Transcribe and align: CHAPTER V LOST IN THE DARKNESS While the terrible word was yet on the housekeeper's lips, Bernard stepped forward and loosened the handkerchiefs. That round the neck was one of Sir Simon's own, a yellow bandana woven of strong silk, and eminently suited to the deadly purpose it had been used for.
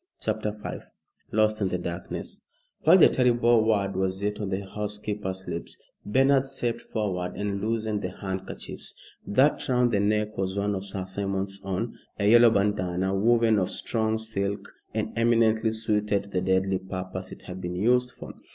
CHAPTER 0.19 0.53
V 0.63 0.79
LOST 1.31 1.61
IN 1.61 1.67
THE 1.67 1.77
DARKNESS 1.77 2.41
While 2.85 2.97
the 2.97 3.07
terrible 3.07 3.63
word 3.63 3.95
was 3.95 4.23
yet 4.23 4.41
on 4.41 4.49
the 4.49 4.65
housekeeper's 4.67 5.47
lips, 5.47 5.77
Bernard 6.03 6.47
stepped 6.47 6.81
forward 6.81 7.35
and 7.35 7.61
loosened 7.61 8.01
the 8.01 8.09
handkerchiefs. 8.09 8.95
That 9.27 9.69
round 9.69 9.91
the 9.91 9.99
neck 9.99 10.35
was 10.39 10.57
one 10.57 10.73
of 10.73 10.85
Sir 10.87 11.05
Simon's 11.05 11.61
own, 11.63 11.95
a 12.17 12.27
yellow 12.27 12.49
bandana 12.49 13.13
woven 13.13 13.59
of 13.59 13.69
strong 13.69 14.17
silk, 14.17 14.73
and 14.91 15.13
eminently 15.15 15.71
suited 15.71 16.23
to 16.23 16.29
the 16.29 16.41
deadly 16.41 16.79
purpose 16.79 17.31
it 17.31 17.43
had 17.43 17.61
been 17.61 17.75
used 17.75 18.09
for. 18.13 18.33